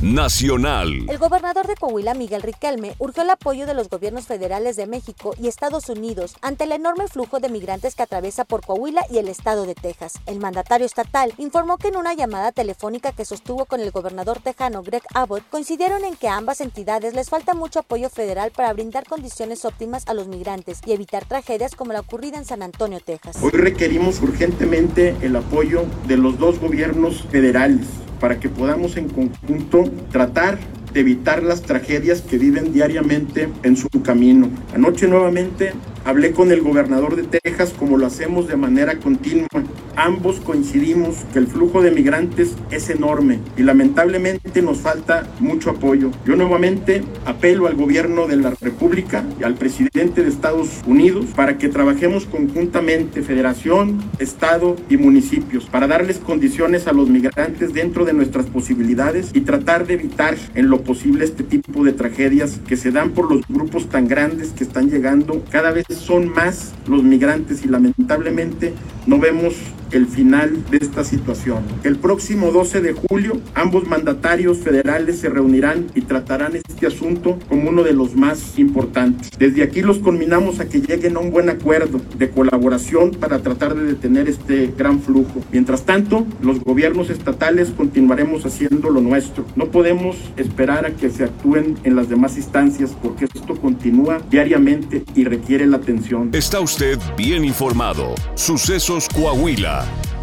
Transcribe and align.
Nacional. 0.00 1.10
El 1.10 1.18
gobernador 1.18 1.66
de 1.66 1.74
Coahuila, 1.74 2.14
Miguel 2.14 2.42
Riquelme, 2.42 2.94
urgió 3.00 3.24
el 3.24 3.30
apoyo 3.30 3.66
de 3.66 3.74
los 3.74 3.88
gobiernos 3.88 4.28
federales 4.28 4.76
de 4.76 4.86
México 4.86 5.34
y 5.42 5.48
Estados 5.48 5.88
Unidos 5.88 6.36
ante 6.40 6.64
el 6.64 6.72
enorme 6.72 7.08
flujo 7.08 7.40
de 7.40 7.48
migrantes 7.48 7.96
que 7.96 8.04
atraviesa 8.04 8.44
por 8.44 8.64
Coahuila 8.64 9.04
y 9.10 9.18
el 9.18 9.26
estado 9.26 9.66
de 9.66 9.74
Texas. 9.74 10.12
El 10.26 10.38
mandatario 10.38 10.86
estatal 10.86 11.34
informó 11.36 11.78
que 11.78 11.88
en 11.88 11.96
una 11.96 12.14
llamada 12.14 12.52
telefónica 12.52 13.10
que 13.10 13.24
sostuvo 13.24 13.64
con 13.64 13.80
el 13.80 13.90
gobernador 13.90 14.38
tejano 14.38 14.84
Greg 14.84 15.02
Abbott, 15.14 15.42
coincidieron 15.50 16.04
en 16.04 16.14
que 16.14 16.28
a 16.28 16.36
ambas 16.36 16.60
entidades 16.60 17.14
les 17.14 17.28
falta 17.28 17.54
mucho 17.54 17.80
apoyo 17.80 18.08
federal 18.08 18.52
para 18.52 18.72
brindar 18.72 19.04
condiciones 19.04 19.64
óptimas 19.64 20.06
a 20.06 20.14
los 20.14 20.28
migrantes 20.28 20.78
y 20.86 20.92
evitar 20.92 21.24
tragedias 21.24 21.74
como 21.74 21.92
la 21.92 22.00
ocurrida 22.00 22.38
en 22.38 22.44
San 22.44 22.62
Antonio, 22.62 23.00
Texas. 23.04 23.38
Hoy 23.42 23.50
requerimos 23.50 24.22
urgentemente 24.22 25.16
el 25.22 25.34
apoyo 25.34 25.86
de 26.06 26.18
los 26.18 26.38
dos 26.38 26.60
gobiernos 26.60 27.22
federales 27.32 27.88
para 28.20 28.40
que 28.40 28.48
podamos 28.48 28.96
en 28.96 29.08
conjunto 29.08 29.84
tratar 30.10 30.58
de 30.92 31.00
evitar 31.00 31.42
las 31.42 31.62
tragedias 31.62 32.22
que 32.22 32.38
viven 32.38 32.72
diariamente 32.72 33.48
en 33.62 33.76
su 33.76 33.88
camino. 34.02 34.48
Anoche 34.74 35.06
nuevamente 35.06 35.72
hablé 36.08 36.32
con 36.32 36.50
el 36.52 36.62
gobernador 36.62 37.16
de 37.16 37.24
Texas 37.24 37.74
como 37.78 37.98
lo 37.98 38.06
hacemos 38.06 38.48
de 38.48 38.56
manera 38.56 38.98
continua. 38.98 39.46
Ambos 39.94 40.40
coincidimos 40.40 41.16
que 41.34 41.38
el 41.38 41.48
flujo 41.48 41.82
de 41.82 41.90
migrantes 41.90 42.54
es 42.70 42.88
enorme 42.88 43.40
y 43.58 43.62
lamentablemente 43.62 44.62
nos 44.62 44.78
falta 44.78 45.26
mucho 45.38 45.68
apoyo. 45.68 46.10
Yo 46.24 46.34
nuevamente 46.34 47.02
apelo 47.26 47.66
al 47.66 47.74
gobierno 47.74 48.26
de 48.26 48.36
la 48.36 48.54
República 48.58 49.22
y 49.38 49.44
al 49.44 49.56
presidente 49.56 50.22
de 50.22 50.30
Estados 50.30 50.80
Unidos 50.86 51.26
para 51.36 51.58
que 51.58 51.68
trabajemos 51.68 52.24
conjuntamente, 52.24 53.20
federación, 53.20 54.02
estado 54.18 54.76
y 54.88 54.96
municipios, 54.96 55.66
para 55.66 55.88
darles 55.88 56.18
condiciones 56.18 56.86
a 56.86 56.94
los 56.94 57.10
migrantes 57.10 57.74
dentro 57.74 58.06
de 58.06 58.14
nuestras 58.14 58.46
posibilidades 58.46 59.30
y 59.34 59.42
tratar 59.42 59.86
de 59.86 59.94
evitar 59.94 60.36
en 60.54 60.70
lo 60.70 60.80
posible 60.80 61.26
este 61.26 61.44
tipo 61.44 61.84
de 61.84 61.92
tragedias 61.92 62.60
que 62.66 62.78
se 62.78 62.92
dan 62.92 63.10
por 63.10 63.30
los 63.30 63.46
grupos 63.46 63.90
tan 63.90 64.08
grandes 64.08 64.52
que 64.52 64.64
están 64.64 64.88
llegando. 64.88 65.44
Cada 65.50 65.70
vez 65.70 65.97
son 65.98 66.32
más 66.32 66.72
los 66.86 67.02
migrantes 67.02 67.64
y 67.64 67.68
lamentablemente 67.68 68.74
no 69.06 69.18
vemos 69.18 69.54
el 69.92 70.06
final 70.06 70.64
de 70.70 70.78
esta 70.78 71.04
situación. 71.04 71.62
El 71.84 71.96
próximo 71.96 72.50
12 72.50 72.80
de 72.80 72.92
julio, 72.92 73.40
ambos 73.54 73.86
mandatarios 73.86 74.58
federales 74.58 75.18
se 75.18 75.28
reunirán 75.28 75.86
y 75.94 76.02
tratarán 76.02 76.56
este 76.56 76.86
asunto 76.86 77.38
como 77.48 77.70
uno 77.70 77.82
de 77.82 77.92
los 77.92 78.14
más 78.14 78.58
importantes. 78.58 79.30
Desde 79.38 79.62
aquí 79.62 79.82
los 79.82 79.98
conminamos 79.98 80.60
a 80.60 80.68
que 80.68 80.80
lleguen 80.80 81.16
a 81.16 81.20
un 81.20 81.30
buen 81.30 81.48
acuerdo 81.48 82.00
de 82.16 82.30
colaboración 82.30 83.12
para 83.12 83.40
tratar 83.40 83.74
de 83.74 83.84
detener 83.84 84.28
este 84.28 84.72
gran 84.76 85.00
flujo. 85.00 85.42
Mientras 85.52 85.84
tanto, 85.84 86.26
los 86.42 86.60
gobiernos 86.60 87.10
estatales 87.10 87.70
continuaremos 87.76 88.44
haciendo 88.44 88.90
lo 88.90 89.00
nuestro. 89.00 89.44
No 89.56 89.66
podemos 89.66 90.16
esperar 90.36 90.86
a 90.86 90.90
que 90.90 91.10
se 91.10 91.24
actúen 91.24 91.78
en 91.84 91.96
las 91.96 92.08
demás 92.08 92.36
instancias 92.36 92.96
porque 93.02 93.26
esto 93.26 93.56
continúa 93.56 94.20
diariamente 94.30 95.04
y 95.14 95.24
requiere 95.24 95.66
la 95.66 95.78
atención. 95.78 96.30
Está 96.32 96.60
usted 96.60 96.98
bien 97.16 97.44
informado. 97.44 98.14
Sucesos 98.34 99.08
Coahuila. 99.08 99.77